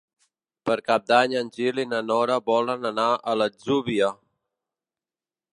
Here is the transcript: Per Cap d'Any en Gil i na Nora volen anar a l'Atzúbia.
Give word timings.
Per 0.69 0.77
Cap 0.87 1.05
d'Any 1.11 1.35
en 1.41 1.51
Gil 1.57 1.83
i 1.83 1.85
na 1.91 2.01
Nora 2.07 2.39
volen 2.49 2.89
anar 2.93 3.07
a 3.35 3.39
l'Atzúbia. 3.43 4.13